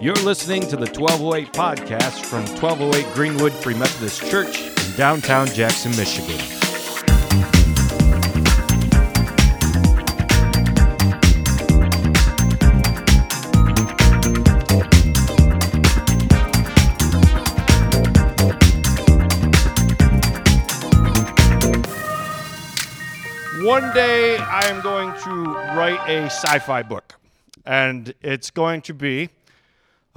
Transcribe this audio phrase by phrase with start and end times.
[0.00, 5.90] You're listening to the 1208 podcast from 1208 Greenwood Free Methodist Church in downtown Jackson,
[5.96, 6.38] Michigan.
[23.66, 25.44] One day I am going to
[25.76, 27.16] write a sci fi book,
[27.66, 29.30] and it's going to be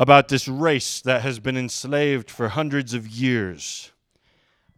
[0.02, 3.92] about this race that has been enslaved for hundreds of years.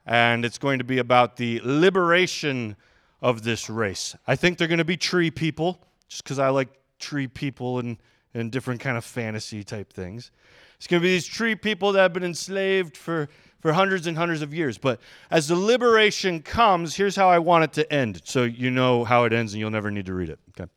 [0.06, 2.76] And it's going to be about the liberation
[3.22, 4.18] of this race.
[4.28, 6.68] I think they're going to be tree people, just because I like
[7.00, 7.96] tree people and,
[8.34, 10.30] and different kind of fantasy type things.
[10.76, 13.30] It's going to be these tree people that have been enslaved for
[13.62, 14.78] for hundreds and hundreds of years.
[14.78, 15.00] But
[15.32, 18.22] as the liberation comes, here's how I want it to end.
[18.26, 20.40] So you know how it ends and you'll never need to read it.
[20.50, 20.70] Okay.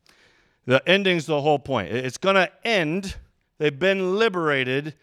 [0.66, 1.88] The ending's the whole point.
[1.91, 3.16] It's going to end.
[3.59, 4.95] They've been liberated.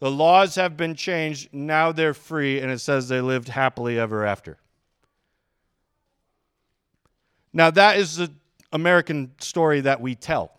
[0.00, 1.52] The laws have been changed.
[1.52, 2.60] Now they're free.
[2.60, 4.58] And it says they lived happily ever after.
[7.52, 8.32] Now, that is the
[8.72, 10.52] American story that we tell.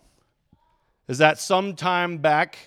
[1.07, 2.57] Is that sometime back,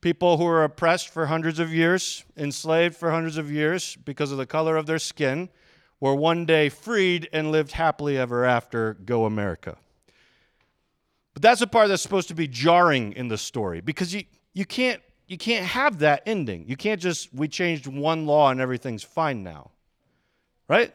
[0.00, 4.38] people who were oppressed for hundreds of years, enslaved for hundreds of years because of
[4.38, 5.48] the color of their skin,
[6.00, 8.94] were one day freed and lived happily ever after.
[8.94, 9.76] Go America.
[11.34, 14.64] But that's a part that's supposed to be jarring in the story because you, you,
[14.64, 16.64] can't, you can't have that ending.
[16.66, 19.70] You can't just, we changed one law and everything's fine now.
[20.68, 20.94] Right?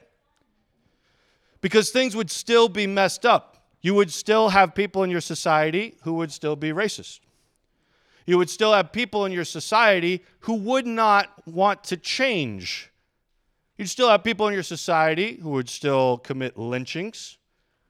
[1.61, 3.65] Because things would still be messed up.
[3.81, 7.19] You would still have people in your society who would still be racist
[8.25, 12.91] you would still have people in your society who would not want to change.
[13.77, 17.37] You'd still have people in your society who would still commit lynchings,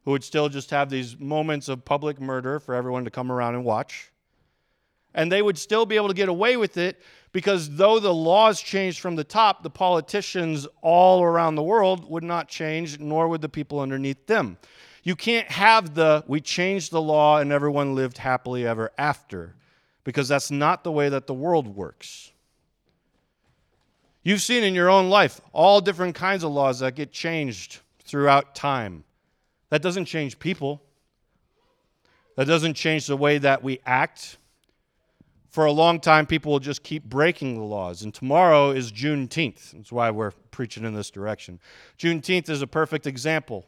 [0.05, 3.55] who would still just have these moments of public murder for everyone to come around
[3.55, 4.11] and watch.
[5.15, 8.61] And they would still be able to get away with it because though the laws
[8.61, 13.41] changed from the top, the politicians all around the world would not change, nor would
[13.41, 14.57] the people underneath them.
[15.03, 19.55] You can't have the we changed the law and everyone lived happily ever after
[20.03, 22.31] because that's not the way that the world works.
[24.21, 28.55] You've seen in your own life all different kinds of laws that get changed throughout
[28.55, 29.04] time.
[29.75, 30.81] That doesn't change people,
[32.37, 34.37] that doesn't change the way that we act.
[35.49, 38.01] For a long time, people will just keep breaking the laws.
[38.01, 39.71] And tomorrow is Juneteenth.
[39.73, 41.59] That's why we're preaching in this direction.
[41.99, 43.65] Juneteenth is a perfect example.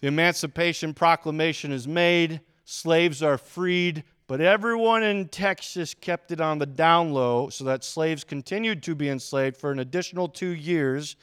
[0.00, 6.58] The Emancipation Proclamation is made, slaves are freed, but everyone in Texas kept it on
[6.58, 11.14] the down low so that slaves continued to be enslaved for an additional two years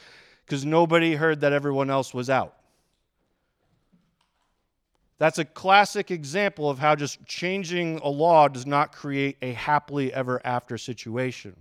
[0.46, 2.56] because nobody heard that everyone else was out.
[5.22, 10.12] That's a classic example of how just changing a law does not create a happily
[10.12, 11.56] ever after situation.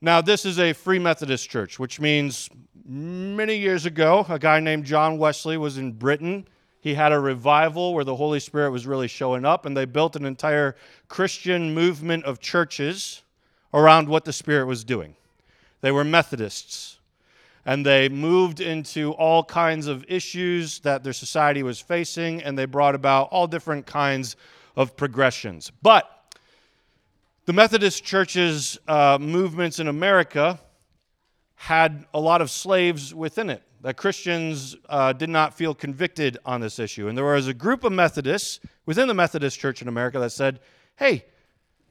[0.00, 2.48] Now, this is a Free Methodist church, which means
[2.86, 6.46] many years ago, a guy named John Wesley was in Britain
[6.80, 10.14] he had a revival where the Holy Spirit was really showing up, and they built
[10.14, 10.76] an entire
[11.08, 13.22] Christian movement of churches
[13.74, 15.14] around what the Spirit was doing.
[15.80, 16.98] They were Methodists,
[17.64, 22.64] and they moved into all kinds of issues that their society was facing, and they
[22.64, 24.36] brought about all different kinds
[24.76, 25.70] of progressions.
[25.82, 26.08] But
[27.44, 30.60] the Methodist Church's uh, movements in America
[31.54, 36.60] had a lot of slaves within it that Christians uh, did not feel convicted on
[36.60, 37.08] this issue.
[37.08, 40.60] And there was a group of Methodists within the Methodist Church in America that said,
[40.96, 41.24] hey,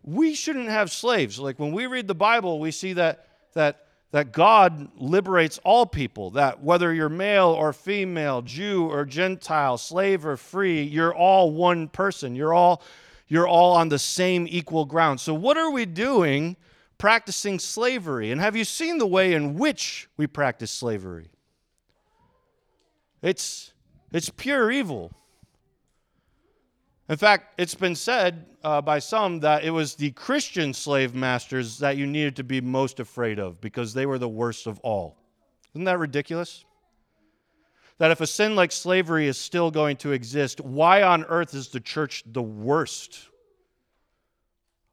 [0.03, 1.37] we shouldn't have slaves.
[1.37, 6.31] Like when we read the Bible, we see that, that, that God liberates all people,
[6.31, 11.87] that whether you're male or female, Jew or Gentile, slave or free, you're all one
[11.87, 12.35] person.
[12.35, 12.83] You're all,
[13.27, 15.21] you're all on the same equal ground.
[15.21, 16.57] So, what are we doing
[16.97, 18.31] practicing slavery?
[18.31, 21.29] And have you seen the way in which we practice slavery?
[23.21, 23.71] It's,
[24.11, 25.11] it's pure evil.
[27.11, 31.77] In fact, it's been said uh, by some that it was the Christian slave masters
[31.79, 35.17] that you needed to be most afraid of because they were the worst of all.
[35.75, 36.63] Isn't that ridiculous?
[37.97, 41.67] That if a sin like slavery is still going to exist, why on earth is
[41.67, 43.27] the church the worst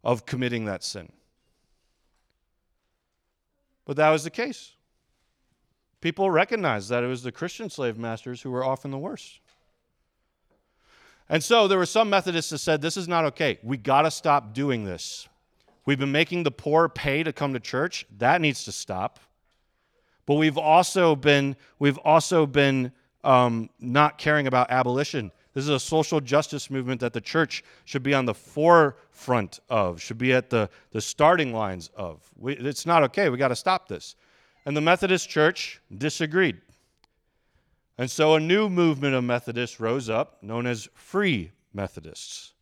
[0.03, 1.13] of committing that sin?
[3.85, 4.73] But that was the case
[6.01, 9.39] people recognized that it was the Christian slave masters who were often the worst.
[11.29, 13.59] And so there were some Methodists that said, This is not okay.
[13.63, 15.29] We got to stop doing this.
[15.85, 18.07] We've been making the poor pay to come to church.
[18.19, 19.21] That needs to stop.
[20.27, 22.93] But we've also been, we've also been
[23.25, 25.33] um, not caring about abolition.
[25.55, 30.01] This is a social justice movement that the church should be on the forefront of,
[30.01, 32.21] should be at the, the starting lines of.
[32.37, 33.31] We, it's not okay.
[33.31, 34.15] We got to stop this.
[34.67, 36.61] And the Methodist Church disagreed.
[37.99, 42.53] And so a new movement of Methodists rose up, known as Free Methodists.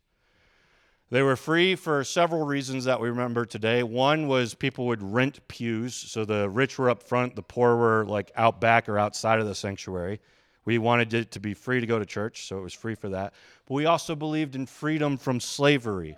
[1.11, 3.83] They were free for several reasons that we remember today.
[3.83, 8.03] One was people would rent pews, so the rich were up front, the poor were
[8.05, 10.19] like out back or outside of the sanctuary.
[10.65, 13.07] We wanted it to be free to go to church, so it was free for
[13.09, 13.33] that.
[13.67, 16.17] But we also believed in freedom from slavery,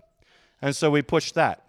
[0.62, 1.69] and so we pushed that.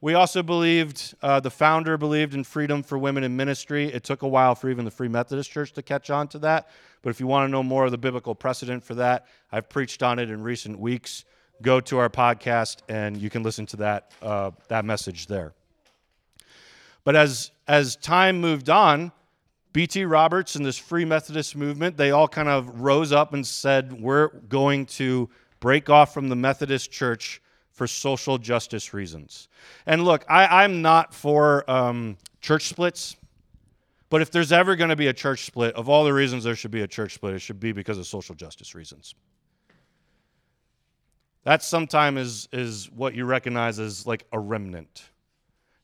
[0.00, 3.86] We also believed, uh, the founder believed in freedom for women in ministry.
[3.86, 6.68] It took a while for even the Free Methodist Church to catch on to that.
[7.02, 10.02] But if you want to know more of the biblical precedent for that, I've preached
[10.02, 11.24] on it in recent weeks
[11.62, 15.52] go to our podcast and you can listen to that, uh, that message there.
[17.04, 19.12] But as, as time moved on,
[19.72, 20.04] B.T.
[20.04, 24.28] Roberts and this Free Methodist movement, they all kind of rose up and said, We're
[24.28, 25.28] going to
[25.60, 27.40] break off from the Methodist Church
[27.78, 29.48] for social justice reasons.
[29.86, 33.16] And look, I, am not for um, church splits,
[34.10, 36.56] but if there's ever going to be a church split, of all the reasons there
[36.56, 39.14] should be a church split, it should be because of social justice reasons.
[41.44, 45.04] That sometimes is, is what you recognize as like a remnant.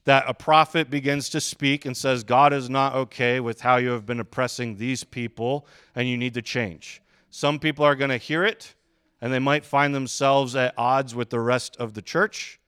[0.04, 3.90] That a prophet begins to speak and says, God is not okay with how you
[3.90, 7.00] have been oppressing these people and you need to change.
[7.30, 8.74] Some people are going to hear it
[9.24, 12.60] and they might find themselves at odds with the rest of the church,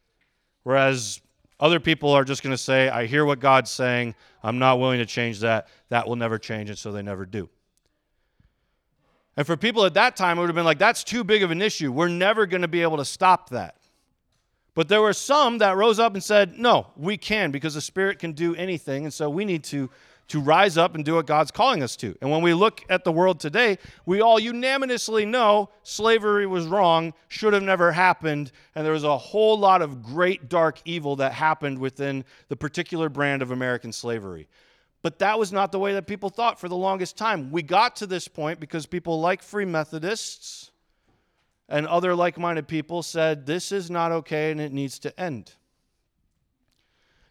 [0.63, 1.21] whereas
[1.61, 4.99] other people are just going to say, I hear what God's saying, I'm not willing
[5.01, 5.69] to change that.
[5.91, 7.51] That will never change, and so they never do.
[9.37, 11.51] And for people at that time, it would have been like, that's too big of
[11.51, 11.93] an issue.
[11.93, 13.77] We're never going to be able to stop that.
[14.75, 18.19] But there were some that rose up and said, no, we can because the Spirit
[18.19, 19.05] can do anything.
[19.05, 19.91] And so we need to,
[20.29, 22.17] to rise up and do what God's calling us to.
[22.21, 27.15] And when we look at the world today, we all unanimously know slavery was wrong,
[27.29, 28.51] should have never happened.
[28.75, 33.09] And there was a whole lot of great dark evil that happened within the particular
[33.09, 34.49] brand of American slavery.
[35.03, 37.53] But that was not the way that people thought for the longest time.
[37.53, 40.73] We got to this point because people like Free Methodists
[41.69, 45.53] and other like minded people said, this is not okay and it needs to end.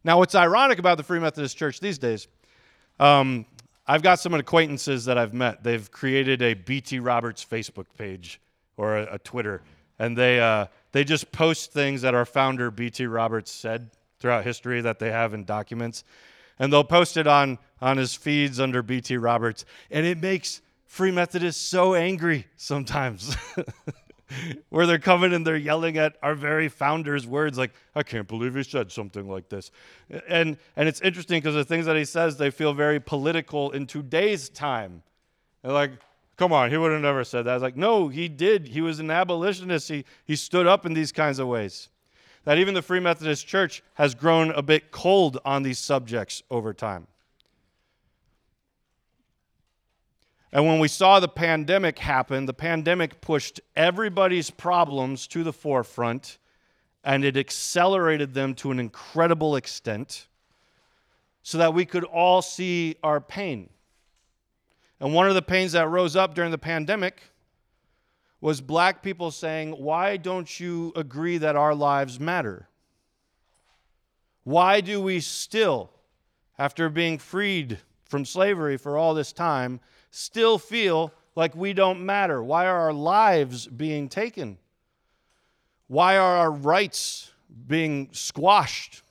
[0.05, 2.27] Now, what's ironic about the Free Methodist Church these days,
[2.99, 3.45] um,
[3.87, 5.63] I've got some acquaintances that I've met.
[5.63, 8.39] They've created a BT Roberts Facebook page
[8.77, 9.61] or a, a Twitter,
[9.99, 13.89] and they, uh, they just post things that our founder, BT Roberts, said
[14.19, 16.03] throughout history that they have in documents
[16.59, 19.65] and they'll post it on, on his feeds under BT Roberts.
[19.91, 23.35] And it makes Free Methodists so angry sometimes.
[24.69, 28.55] Where they're coming and they're yelling at our very founder's words, like, I can't believe
[28.55, 29.69] he said something like this.
[30.27, 33.85] And, and it's interesting because the things that he says, they feel very political in
[33.85, 35.03] today's time.
[35.61, 35.91] They're like,
[36.37, 37.51] come on, he would have never said that.
[37.51, 38.67] I was like, no, he did.
[38.67, 39.89] He was an abolitionist.
[39.89, 41.89] He, he stood up in these kinds of ways
[42.45, 46.73] that even the Free Methodist Church has grown a bit cold on these subjects over
[46.73, 47.07] time.
[50.55, 56.37] And when we saw the pandemic happen, the pandemic pushed everybody's problems to the forefront
[57.03, 60.29] and it accelerated them to an incredible extent
[61.43, 63.69] so that we could all see our pain.
[65.01, 67.21] And one of the pains that rose up during the pandemic
[68.39, 72.69] was black people saying, Why don't you agree that our lives matter?
[74.45, 75.91] Why do we still,
[76.57, 79.81] after being freed from slavery for all this time,
[80.15, 82.41] still feel like we don't matter?
[82.41, 84.57] Why are our lives being taken?
[85.87, 87.33] Why are our rights
[87.67, 89.03] being squashed?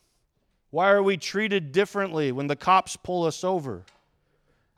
[0.70, 3.82] Why are we treated differently when the cops pull us over?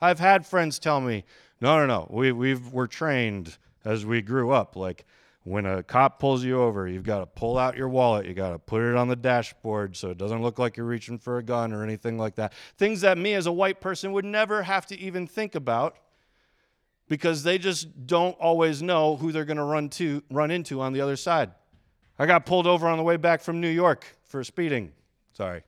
[0.00, 1.23] I've had friends tell me,
[1.61, 4.75] no, no, no, we, we've, we're trained as we grew up.
[4.75, 5.04] Like
[5.45, 8.50] when a cop pulls you over, you've got to pull out your wallet, you got
[8.50, 11.42] to put it on the dashboard so it doesn't look like you're reaching for a
[11.42, 12.52] gun or anything like that.
[12.78, 15.99] Things that me as a white person would never have to even think about
[17.09, 20.93] because they just don't always know who they're going to run to run into on
[20.93, 21.51] the other side.
[22.19, 24.93] I got pulled over on the way back from New York for speeding.
[25.33, 25.63] Sorry.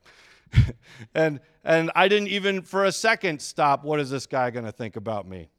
[1.14, 4.72] and and I didn't even for a second stop what is this guy going to
[4.72, 5.50] think about me?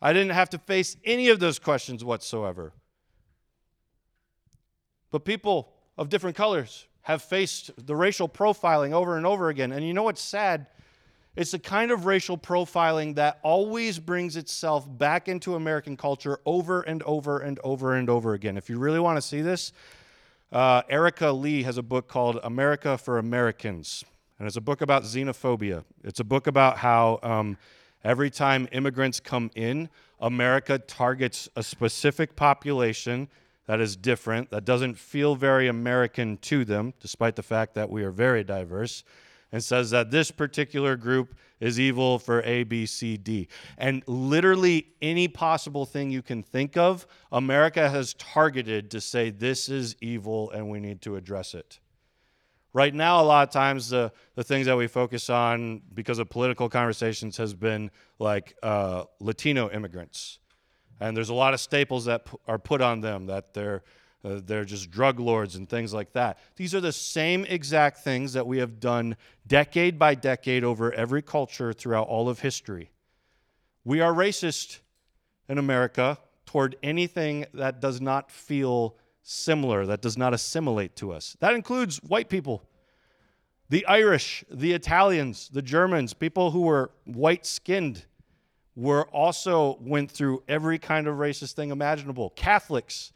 [0.00, 2.72] I didn't have to face any of those questions whatsoever.
[5.10, 9.72] But people of different colors have faced the racial profiling over and over again.
[9.72, 10.66] And you know what's sad?
[11.36, 16.82] It's the kind of racial profiling that always brings itself back into American culture over
[16.82, 18.56] and over and over and over again.
[18.56, 19.72] If you really want to see this,
[20.52, 24.04] uh, Erika Lee has a book called America for Americans.
[24.38, 25.84] And it's a book about xenophobia.
[26.02, 27.56] It's a book about how um,
[28.02, 33.28] Every time immigrants come in, America targets a specific population
[33.66, 38.02] that is different, that doesn't feel very American to them, despite the fact that we
[38.02, 39.04] are very diverse,
[39.52, 43.48] and says that this particular group is evil for A, B, C, D.
[43.76, 49.68] And literally any possible thing you can think of, America has targeted to say this
[49.68, 51.80] is evil and we need to address it.
[52.72, 56.30] Right now, a lot of times the, the things that we focus on because of
[56.30, 57.90] political conversations has been
[58.20, 60.38] like uh, Latino immigrants.
[61.00, 63.82] And there's a lot of staples that p- are put on them that they're,
[64.24, 66.38] uh, they're just drug lords and things like that.
[66.56, 71.22] These are the same exact things that we have done decade by decade over every
[71.22, 72.90] culture throughout all of history.
[73.84, 74.80] We are racist
[75.48, 81.36] in America toward anything that does not feel similar, that does not assimilate to us.
[81.40, 82.62] That includes white people,
[83.68, 88.04] the Irish, the Italians, the Germans, people who were white skinned
[88.74, 92.30] were also went through every kind of racist thing imaginable.
[92.30, 93.12] Catholics,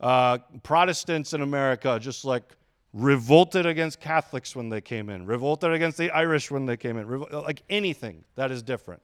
[0.00, 2.44] uh, Protestants in America, just like
[2.92, 7.06] revolted against Catholics when they came in, revolted against the Irish when they came in,
[7.06, 9.02] revol- like anything that is different.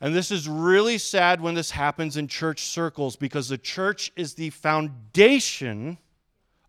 [0.00, 4.34] And this is really sad when this happens in church circles because the church is
[4.34, 5.98] the foundation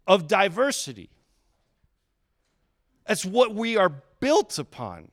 [0.05, 1.09] of diversity.
[3.07, 5.09] That's what we are built upon.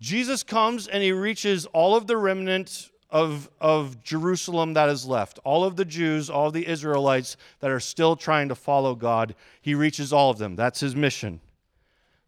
[0.00, 5.38] Jesus comes and he reaches all of the remnant of, of Jerusalem that is left,
[5.44, 9.34] all of the Jews, all the Israelites that are still trying to follow God.
[9.60, 10.56] He reaches all of them.
[10.56, 11.40] That's his mission.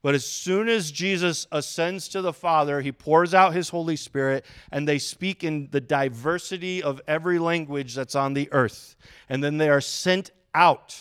[0.02, 4.44] But as soon as Jesus ascends to the Father, he pours out his Holy Spirit,
[4.70, 8.94] and they speak in the diversity of every language that's on the earth.
[9.28, 10.96] And then they are sent out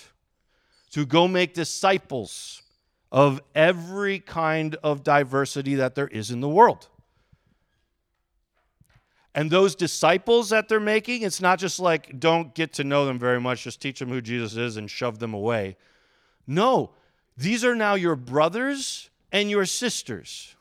[0.91, 2.63] to go make disciples
[3.11, 6.87] of every kind of diversity that there is in the world.
[9.35, 13.19] And those disciples that they're making, it's not just like don't get to know them
[13.19, 15.75] very much, just teach them who Jesus is and shove them away.
[16.47, 16.91] No,
[17.35, 20.55] these are now your brothers and your sisters.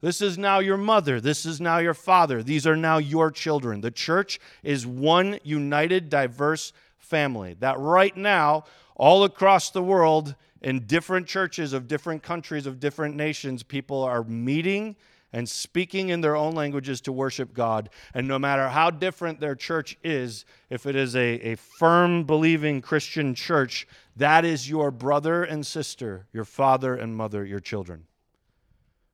[0.00, 1.20] This is now your mother.
[1.20, 2.42] This is now your father.
[2.42, 3.82] These are now your children.
[3.82, 7.56] The church is one united, diverse family.
[7.60, 8.64] That right now,
[8.94, 14.24] all across the world, in different churches of different countries, of different nations, people are
[14.24, 14.96] meeting
[15.36, 17.90] and speaking in their own languages to worship God.
[18.14, 22.80] And no matter how different their church is, if it is a, a firm believing
[22.80, 28.06] Christian church, that is your brother and sister, your father and mother, your children.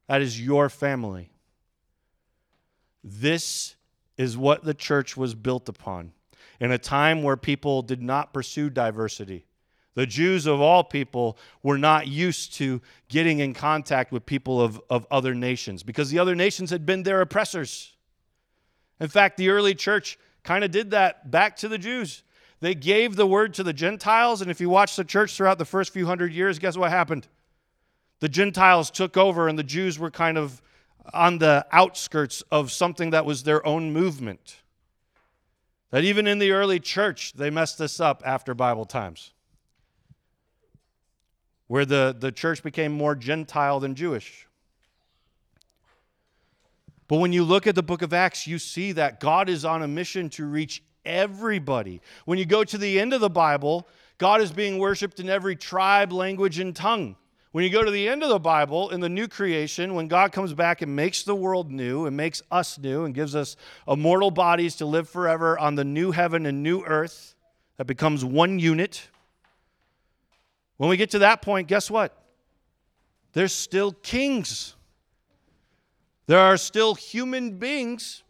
[0.06, 1.32] That is your family.
[3.02, 3.74] This
[4.16, 6.12] is what the church was built upon
[6.60, 9.44] in a time where people did not pursue diversity.
[9.94, 14.80] The Jews of all people were not used to getting in contact with people of,
[14.88, 17.92] of other nations because the other nations had been their oppressors.
[19.00, 22.22] In fact, the early church kind of did that back to the Jews.
[22.60, 25.64] They gave the word to the Gentiles, and if you watch the church throughout the
[25.64, 27.26] first few hundred years, guess what happened?
[28.20, 30.62] The Gentiles took over, and the Jews were kind of
[31.12, 34.58] on the outskirts of something that was their own movement.
[35.90, 39.32] That even in the early church, they messed this up after Bible times
[41.72, 44.46] where the, the church became more Gentile than Jewish.
[47.08, 49.82] But when you look at the book of Acts, you see that God is on
[49.82, 52.02] a mission to reach everybody.
[52.26, 53.88] When you go to the end of the Bible,
[54.18, 57.16] God is being worshiped in every tribe, language, and tongue.
[57.52, 60.30] When you go to the end of the Bible, in the new creation, when God
[60.30, 63.56] comes back and makes the world new and makes us new and gives us
[63.88, 67.34] immortal bodies to live forever on the new heaven and new earth
[67.78, 69.08] that becomes one unit,
[70.76, 72.16] when we get to that point, guess what?
[73.32, 74.74] There's still kings.
[76.26, 78.22] There are still human beings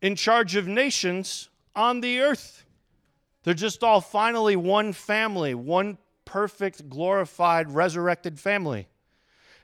[0.00, 2.64] in charge of nations on the earth.
[3.44, 8.88] They're just all finally one family, one perfect, glorified, resurrected family.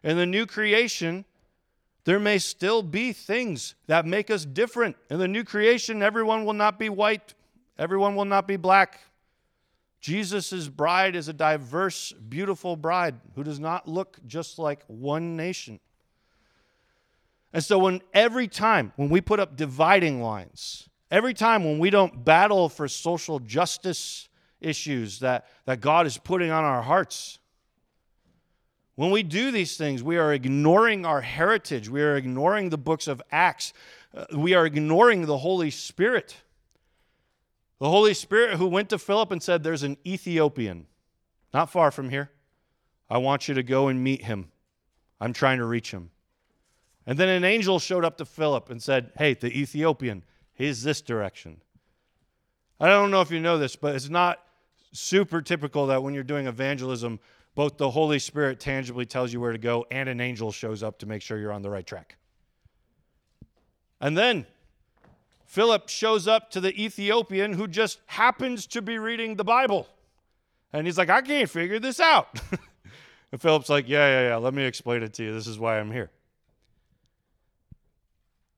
[0.02, 1.24] In the new creation,
[2.04, 4.96] there may still be things that make us different.
[5.10, 7.34] In the new creation, everyone will not be white,
[7.78, 9.00] everyone will not be black,
[10.00, 15.80] Jesus' bride is a diverse, beautiful bride who does not look just like one nation.
[17.52, 21.90] And so, when every time when we put up dividing lines, every time when we
[21.90, 24.28] don't battle for social justice
[24.60, 27.38] issues that, that God is putting on our hearts,
[28.94, 31.88] when we do these things, we are ignoring our heritage.
[31.88, 33.72] We are ignoring the books of Acts.
[34.12, 36.36] Uh, we are ignoring the Holy Spirit.
[37.78, 40.86] The Holy Spirit who went to Philip and said, There's an Ethiopian
[41.54, 42.30] not far from here.
[43.08, 44.50] I want you to go and meet him.
[45.20, 46.10] I'm trying to reach him.
[47.06, 51.00] And then an angel showed up to Philip and said, Hey, the Ethiopian, he's this
[51.00, 51.60] direction.
[52.80, 54.44] I don't know if you know this, but it's not
[54.92, 57.18] super typical that when you're doing evangelism,
[57.54, 60.98] both the Holy Spirit tangibly tells you where to go and an angel shows up
[60.98, 62.16] to make sure you're on the right track.
[64.00, 64.46] And then
[65.48, 69.88] Philip shows up to the Ethiopian who just happens to be reading the Bible.
[70.74, 72.38] And he's like, I can't figure this out.
[73.32, 75.32] and Philip's like, Yeah, yeah, yeah, let me explain it to you.
[75.32, 76.10] This is why I'm here.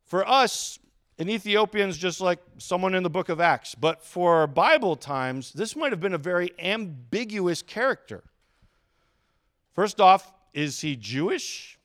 [0.04, 0.80] For us,
[1.20, 3.76] an Ethiopian's just like someone in the book of Acts.
[3.76, 8.24] But for Bible times, this might have been a very ambiguous character.
[9.76, 11.78] First off, is he Jewish?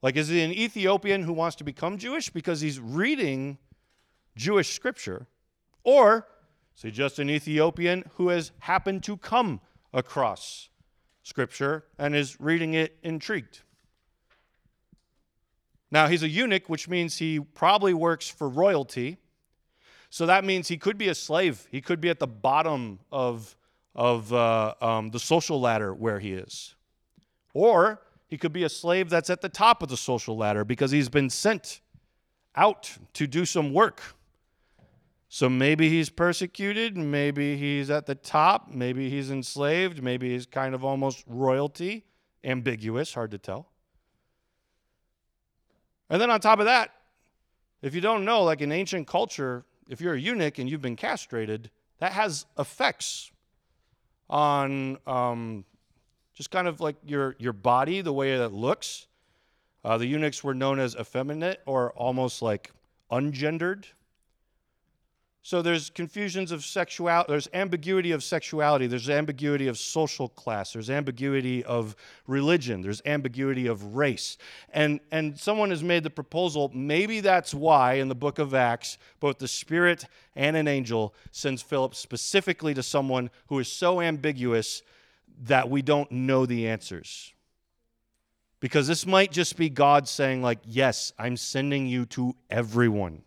[0.00, 3.58] Like, is he an Ethiopian who wants to become Jewish because he's reading
[4.36, 5.26] Jewish scripture?
[5.82, 6.26] Or
[6.82, 9.60] just an Ethiopian who has happened to come
[9.92, 10.68] across
[11.22, 13.62] scripture and is reading it intrigued?
[15.90, 19.18] Now, he's a eunuch, which means he probably works for royalty.
[20.10, 21.68] So that means he could be a slave.
[21.70, 23.56] He could be at the bottom of,
[23.94, 26.74] of uh, um, the social ladder where he is.
[27.52, 30.90] Or he could be a slave that's at the top of the social ladder because
[30.90, 31.80] he's been sent
[32.56, 34.02] out to do some work.
[35.34, 40.76] So maybe he's persecuted, maybe he's at the top, maybe he's enslaved, maybe he's kind
[40.76, 42.04] of almost royalty.
[42.44, 43.72] Ambiguous, hard to tell.
[46.08, 46.92] And then on top of that,
[47.82, 50.94] if you don't know, like in ancient culture, if you're a eunuch and you've been
[50.94, 53.32] castrated, that has effects
[54.30, 55.64] on um,
[56.32, 59.08] just kind of like your, your body, the way that it looks.
[59.84, 62.70] Uh, the eunuchs were known as effeminate or almost like
[63.10, 63.86] ungendered.
[65.46, 70.88] So there's confusions of sexuality, there's ambiguity of sexuality, there's ambiguity of social class, there's
[70.88, 71.94] ambiguity of
[72.26, 74.38] religion, there's ambiguity of race.
[74.72, 78.96] And, and someone has made the proposal maybe that's why in the book of Acts,
[79.20, 84.82] both the Spirit and an angel sends Philip specifically to someone who is so ambiguous
[85.42, 87.34] that we don't know the answers.
[88.60, 93.24] Because this might just be God saying, like, yes, I'm sending you to everyone.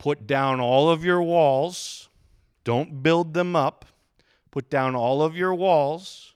[0.00, 2.08] Put down all of your walls.
[2.64, 3.84] Don't build them up.
[4.50, 6.34] Put down all of your walls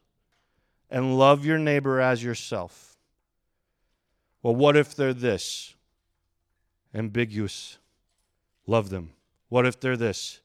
[0.90, 2.98] and love your neighbor as yourself.
[4.42, 5.74] Well, what if they're this?
[6.94, 7.78] Ambiguous.
[8.66, 9.14] Love them.
[9.48, 10.40] What if they're this?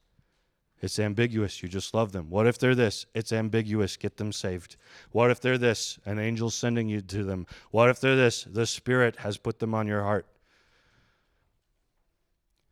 [0.82, 1.62] It's ambiguous.
[1.62, 2.30] You just love them.
[2.30, 3.06] What if they're this?
[3.14, 3.98] It's ambiguous.
[3.98, 4.78] Get them saved.
[5.12, 6.00] What if they're this?
[6.06, 7.48] An angel's sending you to them.
[7.72, 8.46] What if they're this?
[8.46, 10.26] The Spirit has put them on your heart.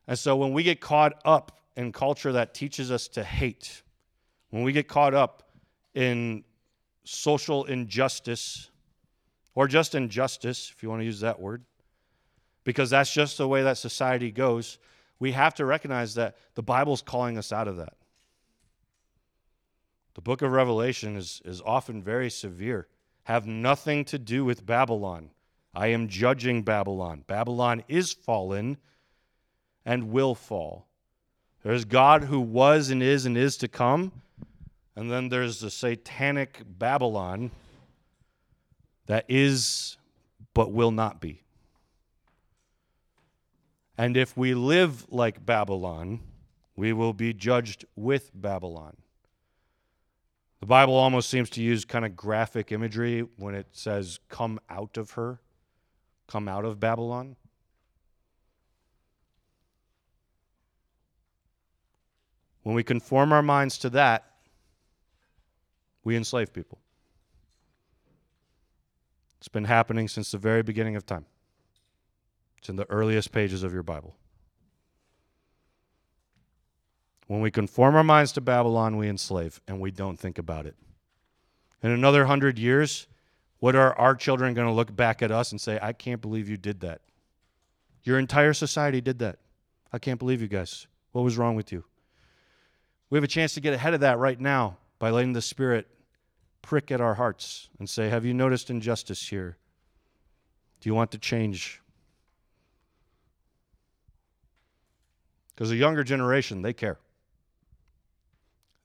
[0.08, 3.84] And so when we get caught up in culture that teaches us to hate,
[4.50, 5.52] when we get caught up
[5.94, 6.44] in
[7.04, 8.70] social injustice,
[9.54, 11.64] or just injustice, if you want to use that word,
[12.64, 14.78] because that's just the way that society goes,
[15.20, 17.96] we have to recognize that the Bible's calling us out of that.
[20.14, 22.88] The book of Revelation is, is often very severe,
[23.24, 25.32] have nothing to do with Babylon.
[25.74, 27.24] I am judging Babylon.
[27.28, 28.78] Babylon is fallen
[29.88, 30.86] and will fall.
[31.64, 34.12] There's God who was and is and is to come,
[34.98, 37.52] and then there's the satanic Babylon
[39.06, 39.98] that is
[40.54, 41.42] but will not be.
[43.98, 46.20] And if we live like Babylon,
[46.76, 48.98] we will be judged with Babylon.
[50.60, 54.98] The Bible almost seems to use kind of graphic imagery when it says, come out
[54.98, 55.40] of her,
[56.28, 57.38] come out of Babylon.
[62.68, 64.26] When we conform our minds to that,
[66.04, 66.80] we enslave people.
[69.38, 71.26] It's been happening since the very beginning of time.
[72.58, 74.18] It's in the earliest pages of your Bible.
[77.28, 80.76] When we conform our minds to Babylon, we enslave, and we don't think about it.
[81.82, 83.08] In another hundred years,
[83.60, 86.50] what are our children going to look back at us and say, I can't believe
[86.50, 87.00] you did that?
[88.04, 89.40] Your entire society did that.
[89.94, 90.86] I can't believe you guys.
[91.14, 91.86] What was wrong with you?
[93.10, 95.88] We have a chance to get ahead of that right now by letting the Spirit
[96.62, 99.58] prick at our hearts and say, Have you noticed injustice here?
[100.82, 101.82] Do you want to change?
[105.56, 107.00] Because the younger generation, they care.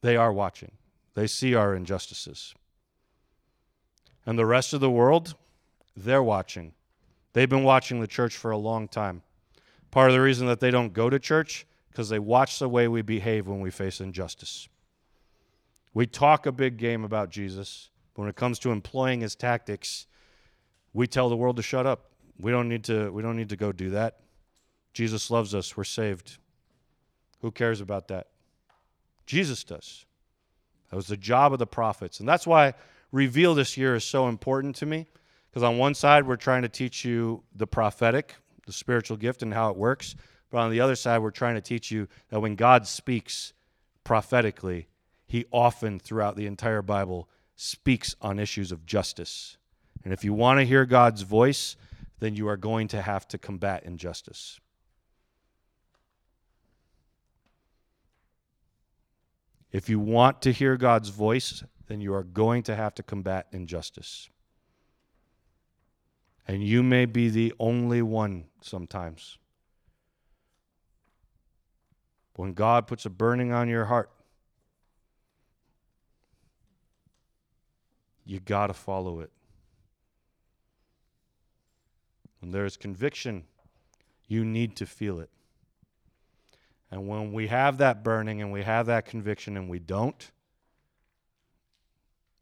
[0.00, 0.72] They are watching,
[1.14, 2.54] they see our injustices.
[4.24, 5.34] And the rest of the world,
[5.96, 6.72] they're watching.
[7.32, 9.22] They've been watching the church for a long time.
[9.90, 12.88] Part of the reason that they don't go to church because they watch the way
[12.88, 14.68] we behave when we face injustice.
[15.94, 20.06] We talk a big game about Jesus, but when it comes to employing his tactics,
[20.92, 22.10] we tell the world to shut up.
[22.38, 24.20] We don't need to we don't need to go do that.
[24.94, 25.76] Jesus loves us.
[25.76, 26.38] We're saved.
[27.40, 28.28] Who cares about that?
[29.26, 30.06] Jesus does.
[30.90, 32.20] That was the job of the prophets.
[32.20, 32.74] And that's why
[33.12, 35.06] Reveal this year is so important to me.
[35.50, 38.34] Because on one side, we're trying to teach you the prophetic,
[38.66, 40.16] the spiritual gift, and how it works.
[40.52, 43.54] But on the other side, we're trying to teach you that when God speaks
[44.04, 44.86] prophetically,
[45.26, 49.56] he often, throughout the entire Bible, speaks on issues of justice.
[50.04, 51.76] And if you want to hear God's voice,
[52.20, 54.60] then you are going to have to combat injustice.
[59.70, 63.46] If you want to hear God's voice, then you are going to have to combat
[63.52, 64.28] injustice.
[66.46, 69.38] And you may be the only one sometimes.
[72.34, 74.10] When God puts a burning on your heart,
[78.24, 79.30] you got to follow it.
[82.40, 83.44] When there is conviction,
[84.26, 85.30] you need to feel it.
[86.90, 90.30] And when we have that burning and we have that conviction and we don't,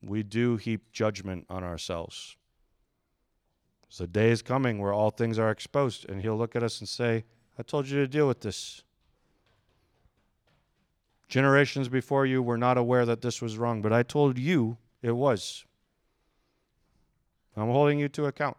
[0.02, 2.36] we do heap judgment on ourselves.
[3.88, 6.78] So, the day is coming where all things are exposed, and He'll look at us
[6.78, 7.24] and say,
[7.58, 8.82] I told you to deal with this.
[11.30, 15.12] Generations before you were not aware that this was wrong, but I told you it
[15.12, 15.64] was.
[17.56, 18.56] I'm holding you to account.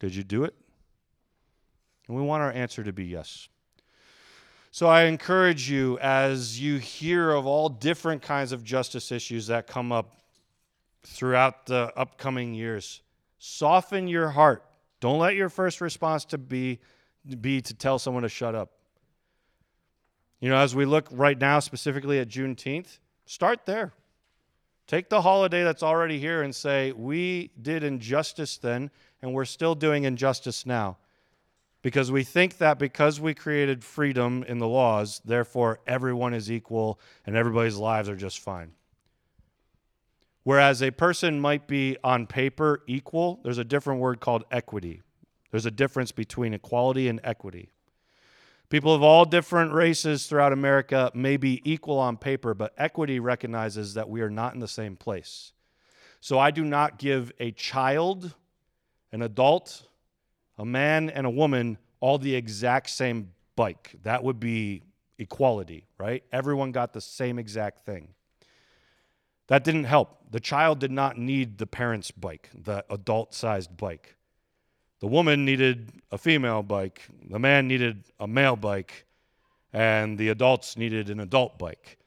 [0.00, 0.54] Did you do it?
[2.06, 3.48] And we want our answer to be yes.
[4.70, 9.66] So I encourage you as you hear of all different kinds of justice issues that
[9.66, 10.14] come up
[11.02, 13.02] throughout the upcoming years,
[13.38, 14.64] soften your heart.
[15.00, 16.78] Don't let your first response to be
[17.40, 18.77] be to tell someone to shut up.
[20.40, 23.92] You know, as we look right now specifically at Juneteenth, start there.
[24.86, 29.74] Take the holiday that's already here and say, we did injustice then, and we're still
[29.74, 30.96] doing injustice now
[31.82, 36.98] because we think that because we created freedom in the laws, therefore everyone is equal
[37.26, 38.72] and everybody's lives are just fine.
[40.42, 45.02] Whereas a person might be on paper equal, there's a different word called equity.
[45.50, 47.70] There's a difference between equality and equity.
[48.70, 53.94] People of all different races throughout America may be equal on paper, but equity recognizes
[53.94, 55.52] that we are not in the same place.
[56.20, 58.34] So I do not give a child,
[59.10, 59.88] an adult,
[60.58, 63.94] a man and a woman all the exact same bike.
[64.02, 64.82] That would be
[65.18, 66.22] equality, right?
[66.30, 68.08] Everyone got the same exact thing.
[69.46, 70.30] That didn't help.
[70.30, 74.17] The child did not need the parent's bike, the adult sized bike.
[75.00, 79.06] The woman needed a female bike, the man needed a male bike,
[79.72, 81.98] and the adults needed an adult bike.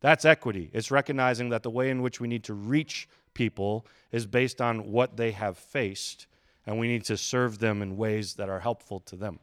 [0.00, 0.70] That's equity.
[0.72, 4.90] It's recognizing that the way in which we need to reach people is based on
[4.90, 6.26] what they have faced
[6.66, 9.38] and we need to serve them in ways that are helpful to them.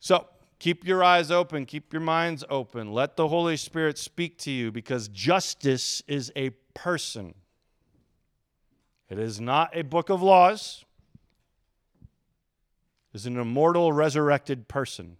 [0.00, 0.26] So,
[0.58, 2.92] keep your eyes open, keep your minds open.
[2.92, 7.34] Let the Holy Spirit speak to you because justice is a person.
[9.08, 10.83] It is not a book of laws.
[13.14, 15.16] It's an immortal, resurrected person.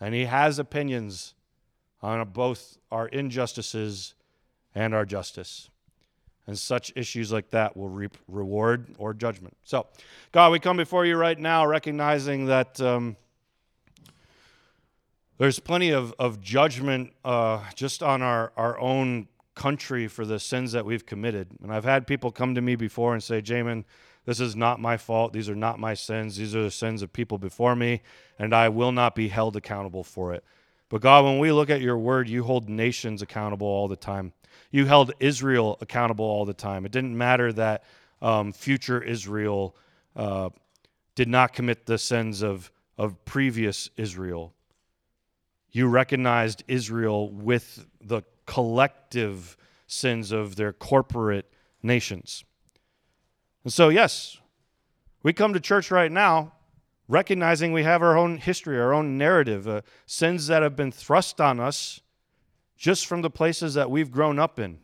[0.00, 1.34] And he has opinions
[2.00, 4.14] on both our injustices
[4.74, 5.68] and our justice.
[6.46, 9.56] And such issues like that will reap reward or judgment.
[9.62, 9.86] So,
[10.32, 13.16] God, we come before you right now recognizing that um,
[15.38, 20.72] there's plenty of, of judgment uh, just on our, our own country for the sins
[20.72, 21.48] that we've committed.
[21.62, 23.84] And I've had people come to me before and say, Jamin,
[24.24, 25.32] this is not my fault.
[25.32, 26.36] These are not my sins.
[26.36, 28.02] These are the sins of people before me,
[28.38, 30.44] and I will not be held accountable for it.
[30.88, 34.32] But God, when we look at your word, you hold nations accountable all the time
[34.70, 36.84] you held Israel accountable all the time.
[36.84, 37.84] It didn't matter that
[38.20, 39.76] um, future Israel
[40.16, 40.50] uh,
[41.14, 44.54] did not commit the sins of, of previous Israel.
[45.70, 49.56] You recognized Israel with the collective
[49.86, 51.50] sins of their corporate
[51.82, 52.44] nations.
[53.64, 54.38] And so, yes,
[55.22, 56.52] we come to church right now
[57.08, 61.40] recognizing we have our own history, our own narrative, uh, sins that have been thrust
[61.40, 62.00] on us
[62.76, 64.78] just from the places that we've grown up in.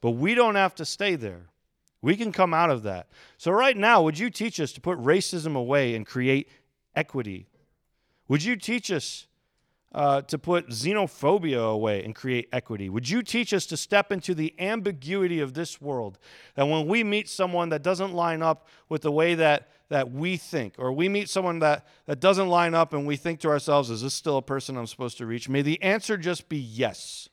[0.00, 1.46] But we don't have to stay there.
[2.02, 3.08] We can come out of that.
[3.36, 6.48] So, right now, would you teach us to put racism away and create
[6.96, 7.46] equity?
[8.26, 9.26] Would you teach us
[9.92, 12.88] uh, to put xenophobia away and create equity?
[12.88, 16.18] Would you teach us to step into the ambiguity of this world?
[16.54, 20.36] That when we meet someone that doesn't line up with the way that, that we
[20.36, 23.90] think, or we meet someone that, that doesn't line up and we think to ourselves,
[23.90, 25.48] is this still a person I'm supposed to reach?
[25.48, 27.28] May the answer just be yes.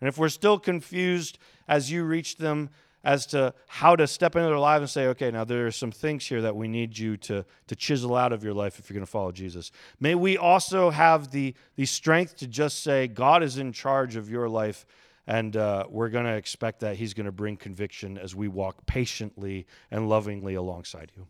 [0.00, 2.70] And if we're still confused as you reach them,
[3.02, 5.90] as to how to step into their lives and say, okay, now there are some
[5.90, 8.94] things here that we need you to, to chisel out of your life if you're
[8.94, 9.72] going to follow Jesus.
[10.00, 14.28] May we also have the, the strength to just say, God is in charge of
[14.28, 14.84] your life,
[15.26, 18.84] and uh, we're going to expect that He's going to bring conviction as we walk
[18.86, 21.26] patiently and lovingly alongside you.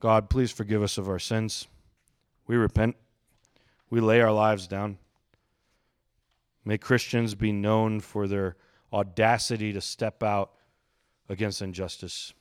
[0.00, 1.66] God, please forgive us of our sins.
[2.46, 2.96] We repent.
[3.90, 4.98] We lay our lives down.
[6.64, 8.56] May Christians be known for their
[8.94, 10.52] audacity to step out
[11.28, 12.32] against injustice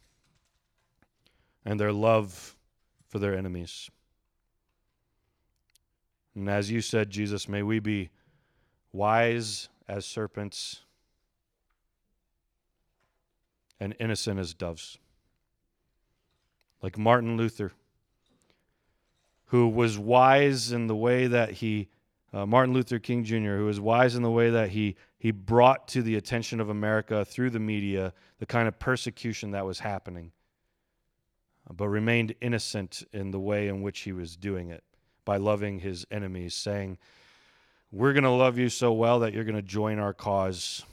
[1.65, 2.55] and their love
[3.09, 3.89] for their enemies.
[6.35, 8.09] And as you said, Jesus, may we be
[8.91, 10.81] wise as serpents
[13.79, 14.97] and innocent as doves.
[16.81, 17.71] Like Martin Luther,
[19.47, 21.89] who was wise in the way that he
[22.33, 25.87] uh, Martin Luther King Jr., who was wise in the way that he, he brought
[25.87, 30.33] to the attention of America through the media the kind of persecution that was happening,
[31.73, 34.83] but remained innocent in the way in which he was doing it
[35.23, 36.97] by loving his enemies, saying,
[37.89, 40.83] We're going to love you so well that you're going to join our cause.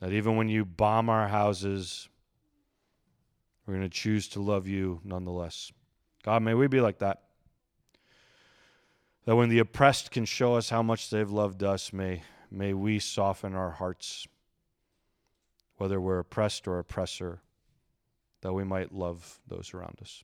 [0.00, 2.10] That even when you bomb our houses,
[3.64, 5.72] we're going to choose to love you nonetheless.
[6.22, 7.22] God, may we be like that.
[9.24, 12.20] That when the oppressed can show us how much they've loved us, may,
[12.54, 14.26] may we soften our hearts,
[15.76, 17.40] whether we're oppressed or oppressor,
[18.42, 20.22] that we might love those around us.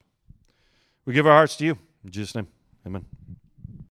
[1.05, 1.77] We give our hearts to you.
[2.03, 2.47] In Jesus' name,
[2.85, 3.05] amen.